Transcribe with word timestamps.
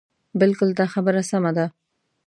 بلکل 0.39 0.69
دا 0.79 0.85
خبره 0.93 1.21
سمه 1.31 1.51
ده. 1.57 1.65